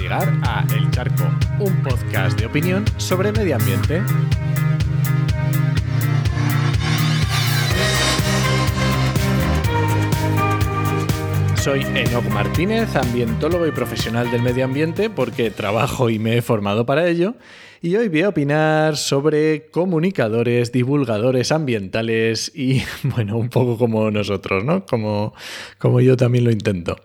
llegar 0.00 0.32
a 0.42 0.66
El 0.74 0.90
Charco, 0.90 1.24
un 1.60 1.80
podcast 1.84 2.36
de 2.38 2.46
opinión 2.46 2.84
sobre 2.96 3.30
medio 3.30 3.54
ambiente. 3.54 4.02
Soy 11.56 11.82
Enoch 11.94 12.24
Martínez, 12.30 12.96
ambientólogo 12.96 13.64
y 13.66 13.70
profesional 13.70 14.30
del 14.32 14.42
medio 14.42 14.64
ambiente 14.64 15.08
porque 15.08 15.52
trabajo 15.52 16.10
y 16.10 16.18
me 16.18 16.38
he 16.38 16.42
formado 16.42 16.84
para 16.84 17.06
ello. 17.06 17.36
Y 17.80 17.94
hoy 17.94 18.08
voy 18.08 18.22
a 18.22 18.30
opinar 18.30 18.96
sobre 18.96 19.68
comunicadores, 19.70 20.72
divulgadores 20.72 21.52
ambientales 21.52 22.50
y, 22.52 22.82
bueno, 23.04 23.36
un 23.36 23.50
poco 23.50 23.78
como 23.78 24.10
nosotros, 24.10 24.64
¿no? 24.64 24.84
Como, 24.84 25.32
como 25.78 26.00
yo 26.00 26.16
también 26.16 26.44
lo 26.44 26.50
intento. 26.50 26.96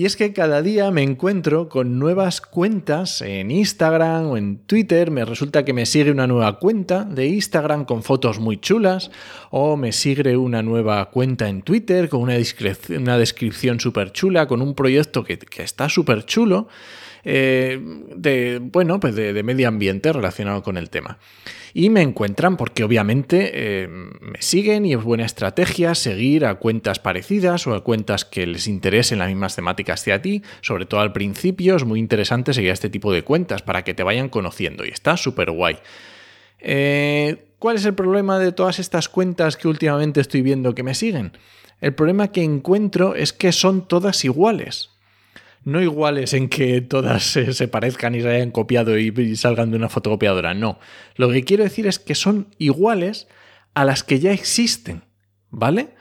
Y 0.00 0.06
es 0.06 0.16
que 0.16 0.32
cada 0.32 0.62
día 0.62 0.90
me 0.90 1.02
encuentro 1.02 1.68
con 1.68 1.98
nuevas 1.98 2.40
cuentas 2.40 3.20
en 3.20 3.50
Instagram 3.50 4.28
o 4.28 4.38
en 4.38 4.56
Twitter. 4.60 5.10
Me 5.10 5.26
resulta 5.26 5.62
que 5.62 5.74
me 5.74 5.84
sigue 5.84 6.10
una 6.10 6.26
nueva 6.26 6.58
cuenta 6.58 7.04
de 7.04 7.26
Instagram 7.26 7.84
con 7.84 8.02
fotos 8.02 8.38
muy 8.38 8.56
chulas. 8.56 9.10
O 9.50 9.76
me 9.76 9.92
sigue 9.92 10.38
una 10.38 10.62
nueva 10.62 11.10
cuenta 11.10 11.50
en 11.50 11.60
Twitter 11.60 12.08
con 12.08 12.22
una, 12.22 12.32
descripción 13.18 13.78
súper 13.78 14.12
chula, 14.12 14.46
con 14.46 14.62
un 14.62 14.74
proyecto 14.74 15.22
que, 15.22 15.38
que 15.38 15.62
está 15.62 15.90
súper 15.90 16.24
chulo. 16.24 16.68
Eh, 17.24 17.78
de, 18.16 18.58
bueno, 18.62 18.98
pues 19.00 19.14
de, 19.14 19.42
medio 19.42 19.68
ambiente 19.68 20.12
relacionado 20.12 20.62
con 20.62 20.76
el 20.76 20.90
tema. 20.90 21.18
Y 21.72 21.90
me 21.90 22.02
encuentran 22.02 22.56
porque 22.56 22.82
obviamente 22.82 23.50
eh, 23.52 23.88
me 23.88 24.40
siguen 24.40 24.86
y 24.86 24.94
es 24.94 25.02
buena 25.02 25.24
estrategia 25.24 25.94
seguir 25.94 26.44
a 26.44 26.56
cuentas 26.56 26.98
parecidas 26.98 27.66
o 27.66 27.74
a 27.74 27.84
cuentas 27.84 28.24
que 28.24 28.46
les 28.46 28.66
interesen 28.66 29.20
las 29.20 29.28
mismas 29.28 29.54
temáticas 29.54 30.02
que 30.02 30.12
a 30.12 30.20
ti. 30.20 30.42
Sobre 30.62 30.86
todo 30.86 31.00
al 31.00 31.12
principio 31.12 31.76
es 31.76 31.84
muy 31.84 32.00
interesante 32.00 32.54
seguir 32.54 32.70
a 32.70 32.74
este 32.74 32.90
tipo 32.90 33.12
de 33.12 33.22
cuentas 33.22 33.62
para 33.62 33.84
que 33.84 33.94
te 33.94 34.02
vayan 34.02 34.28
conociendo 34.28 34.84
y 34.84 34.88
está 34.88 35.16
súper 35.16 35.50
guay. 35.52 35.76
Eh, 36.58 37.46
¿Cuál 37.58 37.76
es 37.76 37.84
el 37.84 37.94
problema 37.94 38.38
de 38.38 38.52
todas 38.52 38.78
estas 38.78 39.08
cuentas 39.08 39.56
que 39.56 39.68
últimamente 39.68 40.20
estoy 40.20 40.42
viendo 40.42 40.74
que 40.74 40.82
me 40.82 40.94
siguen? 40.94 41.32
El 41.80 41.94
problema 41.94 42.28
que 42.28 42.42
encuentro 42.42 43.14
es 43.14 43.32
que 43.32 43.52
son 43.52 43.86
todas 43.86 44.24
iguales 44.24 44.90
no 45.62 45.82
iguales 45.82 46.32
en 46.32 46.48
que 46.48 46.80
todas 46.80 47.22
se, 47.22 47.68
parezcan 47.68 48.14
y 48.14 48.22
se 48.22 48.28
hayan 48.28 48.50
copiado 48.50 48.98
y, 48.98 49.36
salgan 49.36 49.70
de 49.70 49.76
una 49.76 49.88
fotocopiadora, 49.88 50.54
no. 50.54 50.78
Lo 51.16 51.30
que 51.30 51.44
quiero 51.44 51.64
decir 51.64 51.86
es 51.86 51.98
que 51.98 52.14
son 52.14 52.54
iguales 52.58 53.28
a 53.74 53.84
las 53.84 54.02
que 54.02 54.18
ya 54.18 54.32
existen, 54.32 55.04
¿vale? 55.50 55.94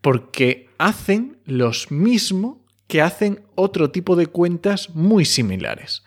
Porque 0.00 0.68
hacen 0.78 1.38
los 1.44 1.90
mismo 1.90 2.64
que 2.86 3.02
hacen 3.02 3.42
otro 3.54 3.90
tipo 3.90 4.16
de 4.16 4.26
cuentas 4.26 4.90
muy 4.90 5.24
similares. 5.24 6.04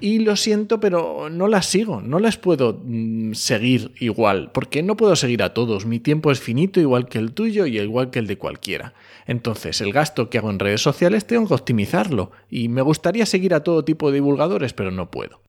Y 0.00 0.18
lo 0.18 0.36
siento, 0.36 0.80
pero 0.80 1.30
no 1.30 1.48
las 1.48 1.66
sigo, 1.66 2.00
no 2.02 2.18
las 2.18 2.36
puedo 2.36 2.80
mm, 2.84 3.32
seguir 3.32 3.92
igual, 3.98 4.50
porque 4.52 4.82
no 4.82 4.96
puedo 4.96 5.16
seguir 5.16 5.42
a 5.42 5.54
todos. 5.54 5.86
Mi 5.86 6.00
tiempo 6.00 6.30
es 6.30 6.40
finito, 6.40 6.80
igual 6.80 7.08
que 7.08 7.18
el 7.18 7.32
tuyo 7.32 7.66
y 7.66 7.78
igual 7.78 8.10
que 8.10 8.18
el 8.18 8.26
de 8.26 8.38
cualquiera. 8.38 8.94
Entonces, 9.26 9.80
el 9.80 9.92
gasto 9.92 10.28
que 10.28 10.38
hago 10.38 10.50
en 10.50 10.58
redes 10.58 10.82
sociales 10.82 11.26
tengo 11.26 11.48
que 11.48 11.54
optimizarlo, 11.54 12.30
y 12.50 12.68
me 12.68 12.82
gustaría 12.82 13.26
seguir 13.26 13.54
a 13.54 13.64
todo 13.64 13.84
tipo 13.84 14.08
de 14.08 14.16
divulgadores, 14.16 14.72
pero 14.72 14.90
no 14.90 15.10
puedo. 15.10 15.42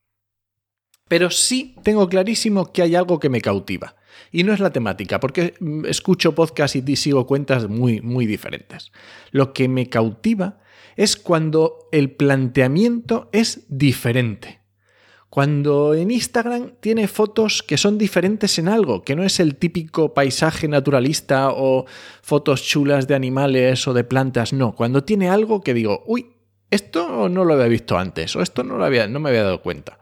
Pero 1.07 1.29
sí 1.29 1.75
tengo 1.83 2.09
clarísimo 2.09 2.71
que 2.71 2.81
hay 2.81 2.95
algo 2.95 3.19
que 3.19 3.29
me 3.29 3.41
cautiva. 3.41 3.95
Y 4.31 4.43
no 4.43 4.53
es 4.53 4.59
la 4.59 4.71
temática, 4.71 5.19
porque 5.19 5.53
mm, 5.59 5.85
escucho 5.85 6.35
podcasts 6.35 6.75
y 6.75 6.95
sigo 6.95 7.27
cuentas 7.27 7.67
muy, 7.67 8.01
muy 8.01 8.25
diferentes. 8.25 8.91
Lo 9.31 9.53
que 9.53 9.67
me 9.67 9.89
cautiva 9.89 10.59
es 10.97 11.15
cuando 11.15 11.87
el 11.91 12.11
planteamiento 12.11 13.29
es 13.31 13.65
diferente. 13.69 14.59
Cuando 15.29 15.93
en 15.93 16.09
Instagram 16.09 16.73
tiene 16.79 17.07
fotos 17.07 17.61
que 17.61 17.77
son 17.77 17.97
diferentes 17.97 18.57
en 18.59 18.67
algo, 18.67 19.03
que 19.03 19.15
no 19.15 19.23
es 19.23 19.39
el 19.39 19.55
típico 19.55 20.13
paisaje 20.13 20.67
naturalista 20.67 21.51
o 21.51 21.85
fotos 22.21 22.63
chulas 22.63 23.07
de 23.07 23.15
animales 23.15 23.87
o 23.87 23.93
de 23.93 24.03
plantas, 24.03 24.53
no. 24.53 24.73
Cuando 24.73 25.03
tiene 25.03 25.29
algo 25.29 25.61
que 25.61 25.73
digo, 25.73 26.03
uy, 26.07 26.33
esto 26.71 27.29
no 27.29 27.45
lo 27.45 27.53
había 27.53 27.67
visto 27.67 27.97
antes, 27.97 28.35
o 28.35 28.41
esto 28.41 28.63
no, 28.63 28.77
lo 28.77 28.89
me 28.89 29.29
había 29.29 29.43
dado 29.43 29.61
cuenta. 29.61 29.99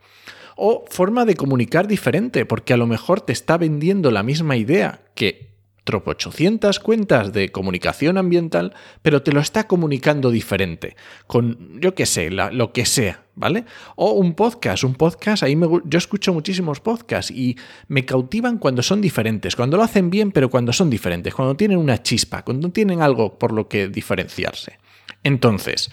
O 0.55 0.85
forma 0.89 1.25
de 1.25 1.35
comunicar 1.35 1.87
diferente, 1.87 2.45
porque 2.45 2.73
a 2.73 2.77
lo 2.77 2.87
mejor 2.87 3.19
te 3.19 3.33
está 3.33 3.57
vendiendo 3.57 4.11
la 4.11 4.23
misma 4.23 4.55
idea 4.55 5.01
que 5.15 5.54
tropo 5.85 6.11
800 6.11 6.79
cuentas 6.79 7.31
de 7.31 7.51
comunicación 7.51 8.17
ambiental, 8.17 8.73
pero 9.01 9.21
te 9.21 9.31
lo 9.31 9.39
está 9.39 9.67
comunicando 9.67 10.31
diferente, 10.31 10.97
con, 11.27 11.79
yo 11.79 11.95
qué 11.95 12.05
sé, 12.05 12.31
lo 12.31 12.73
que 12.73 12.85
sea, 12.85 13.23
¿vale? 13.35 13.65
O 13.95 14.11
un 14.11 14.33
podcast, 14.33 14.83
un 14.83 14.95
podcast, 14.95 15.43
ahí 15.43 15.55
me, 15.55 15.67
yo 15.85 15.97
escucho 15.97 16.33
muchísimos 16.33 16.81
podcasts 16.81 17.31
y 17.31 17.55
me 17.87 18.03
cautivan 18.03 18.57
cuando 18.57 18.81
son 18.81 18.99
diferentes, 18.99 19.55
cuando 19.55 19.77
lo 19.77 19.83
hacen 19.83 20.09
bien, 20.09 20.31
pero 20.31 20.49
cuando 20.49 20.73
son 20.73 20.89
diferentes, 20.89 21.33
cuando 21.33 21.55
tienen 21.55 21.77
una 21.77 22.01
chispa, 22.01 22.43
cuando 22.43 22.69
tienen 22.71 23.01
algo 23.01 23.37
por 23.37 23.53
lo 23.53 23.69
que 23.69 23.87
diferenciarse. 23.87 24.79
Entonces, 25.23 25.91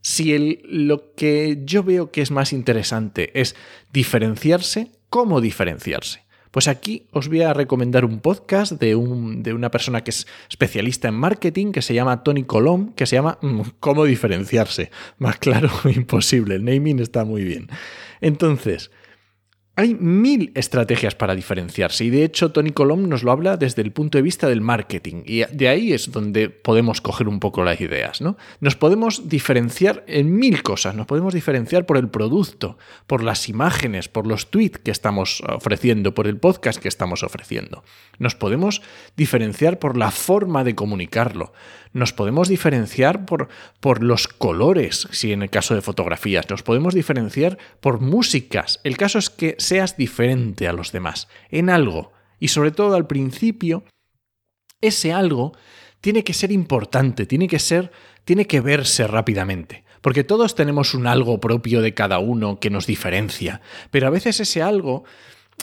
si 0.00 0.32
el, 0.32 0.62
lo 0.64 1.14
que 1.14 1.60
yo 1.64 1.82
veo 1.82 2.10
que 2.10 2.22
es 2.22 2.30
más 2.30 2.54
interesante 2.54 3.38
es 3.38 3.54
diferenciarse, 3.92 4.90
¿cómo 5.10 5.42
diferenciarse? 5.42 6.27
Pues 6.50 6.68
aquí 6.68 7.06
os 7.12 7.28
voy 7.28 7.42
a 7.42 7.52
recomendar 7.52 8.04
un 8.04 8.20
podcast 8.20 8.72
de, 8.72 8.94
una 8.96 9.70
persona 9.70 10.02
que 10.02 10.10
es 10.10 10.26
especialista 10.48 11.08
en 11.08 11.14
marketing, 11.14 11.72
que 11.72 11.82
se 11.82 11.94
llama 11.94 12.22
Tony 12.22 12.44
Colom, 12.44 12.92
que 12.94 13.06
se 13.06 13.16
llama 13.16 13.38
mm, 13.40 13.60
¿Cómo 13.80 14.04
diferenciarse? 14.04 14.90
Más 15.18 15.38
claro, 15.38 15.70
imposible. 15.94 16.56
El 16.56 16.64
naming 16.64 17.00
está 17.00 17.24
muy 17.24 17.44
bien. 17.44 17.68
Entonces, 18.20 18.90
hay 19.78 19.94
mil 19.94 20.50
estrategias 20.56 21.14
para 21.14 21.36
diferenciarse 21.36 22.04
y 22.04 22.10
de 22.10 22.24
hecho 22.24 22.50
Tony 22.50 22.72
Colom 22.72 23.08
nos 23.08 23.22
lo 23.22 23.30
habla 23.30 23.56
desde 23.56 23.80
el 23.80 23.92
punto 23.92 24.18
de 24.18 24.22
vista 24.22 24.48
del 24.48 24.60
marketing 24.60 25.22
y 25.24 25.44
de 25.44 25.68
ahí 25.68 25.92
es 25.92 26.10
donde 26.10 26.50
podemos 26.50 27.00
coger 27.00 27.28
un 27.28 27.38
poco 27.38 27.62
las 27.62 27.80
ideas. 27.80 28.20
¿no? 28.20 28.36
Nos 28.58 28.74
podemos 28.74 29.28
diferenciar 29.28 30.02
en 30.08 30.34
mil 30.34 30.64
cosas, 30.64 30.96
nos 30.96 31.06
podemos 31.06 31.32
diferenciar 31.32 31.86
por 31.86 31.96
el 31.96 32.08
producto, 32.08 32.76
por 33.06 33.22
las 33.22 33.48
imágenes, 33.48 34.08
por 34.08 34.26
los 34.26 34.50
tweets 34.50 34.78
que 34.78 34.90
estamos 34.90 35.44
ofreciendo, 35.48 36.12
por 36.12 36.26
el 36.26 36.38
podcast 36.38 36.82
que 36.82 36.88
estamos 36.88 37.22
ofreciendo. 37.22 37.84
Nos 38.18 38.34
podemos 38.34 38.82
diferenciar 39.16 39.78
por 39.78 39.96
la 39.96 40.10
forma 40.10 40.64
de 40.64 40.74
comunicarlo, 40.74 41.52
nos 41.92 42.12
podemos 42.12 42.48
diferenciar 42.48 43.24
por, 43.24 43.48
por 43.80 44.02
los 44.02 44.28
colores, 44.28 45.08
si 45.10 45.32
en 45.32 45.42
el 45.42 45.50
caso 45.50 45.74
de 45.74 45.82
fotografías, 45.82 46.48
nos 46.50 46.62
podemos 46.62 46.94
diferenciar 46.94 47.58
por 47.80 48.00
músicas. 48.00 48.80
El 48.84 48.96
caso 48.96 49.18
es 49.18 49.30
que 49.30 49.56
seas 49.68 49.96
diferente 49.96 50.66
a 50.66 50.72
los 50.72 50.92
demás 50.92 51.28
en 51.50 51.70
algo. 51.70 52.12
Y 52.40 52.48
sobre 52.48 52.70
todo 52.70 52.94
al 52.94 53.06
principio, 53.06 53.84
ese 54.80 55.12
algo 55.12 55.52
tiene 56.00 56.24
que 56.24 56.34
ser 56.34 56.52
importante, 56.52 57.26
tiene 57.26 57.48
que 57.48 57.58
ser, 57.58 57.90
tiene 58.24 58.46
que 58.46 58.60
verse 58.60 59.06
rápidamente. 59.06 59.84
Porque 60.00 60.24
todos 60.24 60.54
tenemos 60.54 60.94
un 60.94 61.06
algo 61.06 61.40
propio 61.40 61.82
de 61.82 61.94
cada 61.94 62.18
uno 62.18 62.60
que 62.60 62.70
nos 62.70 62.86
diferencia, 62.86 63.60
pero 63.90 64.06
a 64.06 64.10
veces 64.10 64.38
ese 64.38 64.62
algo 64.62 65.04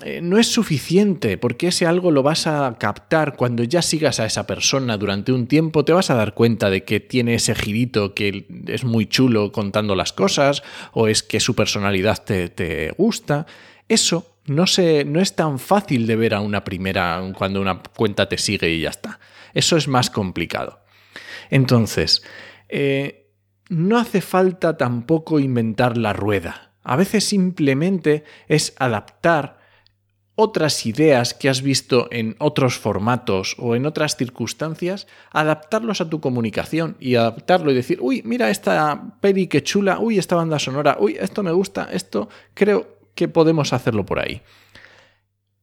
eh, 0.04 0.20
no 0.22 0.38
es 0.38 0.48
suficiente, 0.48 1.38
porque 1.38 1.70
ese 1.70 1.86
algo 1.86 2.12
lo 2.12 2.22
vas 2.22 2.48
a 2.48 2.76
captar 2.78 3.38
cuando 3.38 3.64
ya 3.64 3.82
sigas 3.82 4.20
a 4.20 4.26
esa 4.26 4.46
persona 4.46 4.98
durante 4.98 5.32
un 5.32 5.48
tiempo, 5.48 5.86
te 5.86 5.94
vas 5.94 6.10
a 6.10 6.16
dar 6.16 6.34
cuenta 6.34 6.70
de 6.70 6.84
que 6.84 7.00
tiene 7.00 7.36
ese 7.36 7.56
girito 7.56 8.14
que 8.14 8.46
es 8.68 8.84
muy 8.84 9.06
chulo 9.06 9.54
contando 9.54 9.96
las 9.96 10.12
cosas, 10.12 10.64
o 10.92 11.08
es 11.08 11.24
que 11.24 11.40
su 11.40 11.56
personalidad 11.56 12.22
te, 12.22 12.50
te 12.50 12.92
gusta. 12.98 13.46
Eso 13.88 14.38
no, 14.46 14.68
se, 14.68 15.06
no 15.06 15.20
es 15.22 15.36
tan 15.36 15.60
fácil 15.60 16.08
de 16.08 16.16
ver 16.16 16.34
a 16.34 16.42
una 16.42 16.64
primera 16.64 17.22
cuando 17.38 17.62
una 17.62 17.82
cuenta 17.82 18.28
te 18.30 18.38
sigue 18.38 18.70
y 18.70 18.82
ya 18.82 18.90
está. 18.90 19.20
Eso 19.54 19.78
es 19.78 19.88
más 19.88 20.10
complicado. 20.10 20.82
Entonces, 21.50 22.24
eh, 22.70 23.32
no 23.70 23.98
hace 23.98 24.22
falta 24.22 24.78
tampoco 24.78 25.40
inventar 25.40 25.98
la 25.98 26.14
rueda. 26.14 26.74
A 26.84 26.96
veces 26.96 27.24
simplemente 27.24 28.24
es 28.48 28.76
adaptar 28.78 29.66
otras 30.36 30.86
ideas 30.86 31.34
que 31.34 31.50
has 31.50 31.62
visto 31.62 32.10
en 32.12 32.36
otros 32.40 32.78
formatos 32.78 33.56
o 33.58 33.76
en 33.76 33.86
otras 33.86 34.18
circunstancias, 34.18 35.08
adaptarlos 35.32 36.02
a 36.02 36.10
tu 36.10 36.20
comunicación 36.20 36.98
y 37.00 37.16
adaptarlo 37.16 37.72
y 37.72 37.76
decir, 37.76 38.00
uy, 38.02 38.22
mira 38.26 38.50
esta 38.50 39.18
peli 39.22 39.48
que 39.48 39.64
chula, 39.64 39.98
uy, 40.00 40.20
esta 40.20 40.36
banda 40.36 40.60
sonora, 40.60 40.98
uy, 41.00 41.16
esto 41.20 41.42
me 41.42 41.54
gusta, 41.54 41.88
esto 41.92 42.28
creo 42.54 42.95
que 43.16 43.28
podemos 43.28 43.74
hacerlo 43.74 44.06
por 44.06 44.20
ahí. 44.20 44.42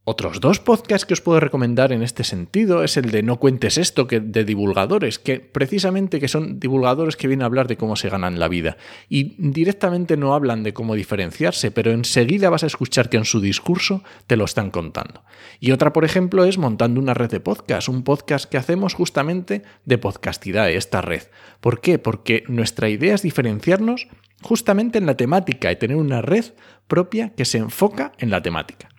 Otros 0.05 0.41
dos 0.41 0.59
podcasts 0.59 1.07
que 1.07 1.15
os 1.15 1.21
puedo 1.21 1.39
recomendar 1.39 1.93
en 1.93 2.03
este 2.03 2.25
sentido 2.25 2.83
es 2.83 2.97
el 2.97 3.13
de 3.13 3.23
No 3.23 3.39
cuentes 3.39 3.79
esto, 3.79 4.09
que 4.09 4.19
de 4.19 4.45
divulgadores, 4.45 5.21
que 5.21 5.39
precisamente 5.39 6.19
que 6.19 6.27
son 6.27 6.59
divulgadores 6.59 7.15
que 7.15 7.29
vienen 7.29 7.45
a 7.45 7.47
hablar 7.47 7.69
de 7.69 7.77
cómo 7.77 7.95
se 7.95 8.09
ganan 8.09 8.41
la 8.41 8.49
vida. 8.49 8.77
Y 9.09 9.37
directamente 9.39 10.17
no 10.17 10.35
hablan 10.35 10.65
de 10.65 10.75
cómo 10.75 10.97
diferenciarse, 10.97 11.71
pero 11.71 11.93
enseguida 11.93 12.51
vas 12.51 12.65
a 12.65 12.67
escuchar 12.67 13.11
que 13.11 13.17
en 13.17 13.25
su 13.25 13.41
discurso 13.41 14.03
te 14.27 14.35
lo 14.35 14.45
están 14.45 14.73
contando. 14.73 15.23
Y 15.61 15.71
otra, 15.71 15.93
por 15.93 16.05
ejemplo, 16.05 16.45
es 16.45 16.59
Montando 16.59 17.01
una 17.01 17.15
red 17.15 17.31
de 17.31 17.39
podcast, 17.39 17.89
un 17.89 18.03
podcast 18.03 18.51
que 18.51 18.57
hacemos 18.57 18.95
justamente 18.95 19.63
de 19.85 19.99
podcastidad, 19.99 20.69
esta 20.69 21.01
red. 21.01 21.23
¿Por 21.61 21.81
qué? 21.81 22.01
Porque 22.01 22.43
nuestra 22.49 22.89
idea 22.89 23.15
es 23.15 23.23
diferenciarnos 23.23 24.09
justamente 24.43 24.99
en 24.99 25.07
la 25.07 25.17
temática 25.17 25.71
y 25.71 25.77
tener 25.77 25.97
una 25.97 26.23
red 26.23 26.47
propia 26.89 27.31
que 27.37 27.45
se 27.45 27.59
enfoca 27.59 28.11
en 28.19 28.31
la 28.31 28.43
temática. 28.43 28.92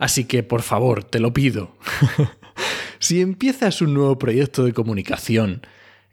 Así 0.00 0.24
que, 0.24 0.42
por 0.42 0.62
favor, 0.62 1.04
te 1.04 1.20
lo 1.20 1.34
pido. 1.34 1.76
si 2.98 3.20
empiezas 3.20 3.82
un 3.82 3.92
nuevo 3.92 4.18
proyecto 4.18 4.64
de 4.64 4.72
comunicación, 4.72 5.60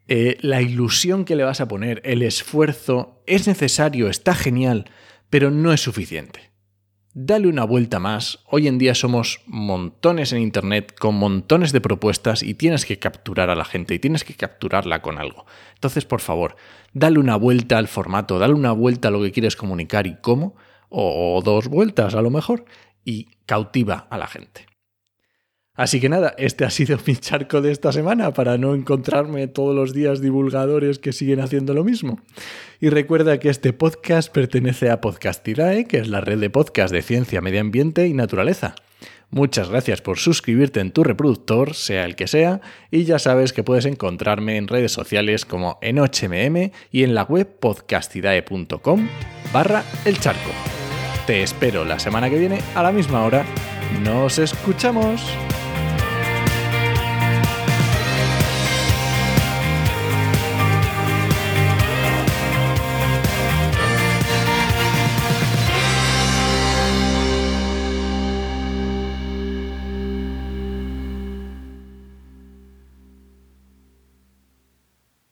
eh, 0.10 0.38
la 0.42 0.62
ilusión 0.62 1.24
que 1.24 1.38
le 1.38 1.46
vas 1.46 1.62
a 1.62 1.70
poner, 1.70 2.02
el 2.04 2.22
esfuerzo, 2.22 3.24
es 3.26 3.48
necesario, 3.48 4.10
está 4.10 4.36
genial, 4.36 4.92
pero 5.30 5.52
no 5.52 5.72
es 5.72 5.80
suficiente. 5.80 6.52
Dale 7.14 7.48
una 7.48 7.64
vuelta 7.64 7.98
más. 7.98 8.40
Hoy 8.46 8.68
en 8.68 8.78
día 8.78 8.94
somos 8.94 9.40
montones 9.48 10.34
en 10.34 10.42
Internet 10.42 10.94
con 11.00 11.16
montones 11.16 11.72
de 11.72 11.80
propuestas 11.80 12.44
y 12.44 12.56
tienes 12.56 12.86
que 12.86 13.00
capturar 13.00 13.50
a 13.50 13.56
la 13.56 13.64
gente 13.64 13.96
y 13.96 14.00
tienes 14.00 14.26
que 14.26 14.34
capturarla 14.34 15.02
con 15.02 15.18
algo. 15.18 15.46
Entonces, 15.76 16.04
por 16.04 16.20
favor, 16.20 16.58
dale 16.92 17.20
una 17.20 17.38
vuelta 17.38 17.78
al 17.78 17.88
formato, 17.88 18.38
dale 18.38 18.54
una 18.54 18.74
vuelta 18.74 19.08
a 19.08 19.12
lo 19.12 19.22
que 19.22 19.32
quieres 19.32 19.56
comunicar 19.56 20.08
y 20.08 20.18
cómo, 20.22 20.58
o 20.90 21.42
dos 21.44 21.70
vueltas 21.70 22.16
a 22.16 22.22
lo 22.22 22.30
mejor, 22.30 22.66
y 23.08 23.30
cautiva 23.46 24.06
a 24.10 24.18
la 24.18 24.28
gente. 24.28 24.68
Así 25.74 26.02
que 26.02 26.10
nada, 26.10 26.34
este 26.38 26.66
ha 26.66 26.70
sido 26.72 26.98
mi 27.06 27.16
charco 27.16 27.62
de 27.62 27.72
esta 27.72 27.92
semana 27.92 28.34
para 28.34 28.58
no 28.58 28.76
encontrarme 28.76 29.48
todos 29.48 29.76
los 29.76 29.94
días 29.94 30.20
divulgadores 30.22 31.00
que 31.00 31.14
siguen 31.14 31.40
haciendo 31.40 31.74
lo 31.74 31.84
mismo. 31.84 32.20
Y 32.82 32.90
recuerda 32.90 33.40
que 33.40 33.50
este 33.50 33.74
podcast 33.74 34.34
pertenece 34.34 34.90
a 34.90 35.00
Podcastidae, 35.00 35.86
que 35.86 36.00
es 36.00 36.10
la 36.10 36.20
red 36.20 36.40
de 36.40 36.50
podcast 36.50 36.92
de 36.92 37.04
ciencia, 37.04 37.42
medio 37.42 37.62
ambiente 37.62 38.08
y 38.08 38.14
naturaleza. 38.14 38.76
Muchas 39.30 39.70
gracias 39.70 40.02
por 40.02 40.18
suscribirte 40.18 40.80
en 40.80 40.92
tu 40.92 41.04
reproductor, 41.04 41.76
sea 41.76 42.06
el 42.06 42.16
que 42.16 42.28
sea, 42.28 42.60
y 42.92 43.04
ya 43.04 43.20
sabes 43.20 43.54
que 43.54 43.64
puedes 43.64 43.86
encontrarme 43.86 44.58
en 44.58 44.68
redes 44.68 44.92
sociales 44.92 45.46
como 45.46 45.78
en 45.82 45.98
HMM 45.98 46.72
y 46.92 47.04
en 47.04 47.14
la 47.14 47.24
web 47.24 47.48
podcastidae.com 47.60 49.08
barra 49.54 49.84
el 50.06 50.20
charco. 50.20 50.77
Te 51.28 51.44
espero 51.44 51.84
la 51.84 52.00
semana 52.00 52.30
que 52.30 52.40
viene 52.40 52.62
a 52.74 52.82
la 52.82 52.94
misma 52.94 53.26
hora. 53.26 53.44
Nos 54.02 54.40
escuchamos. 54.40 55.22